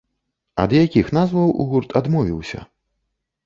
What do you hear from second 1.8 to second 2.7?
адмовіўся?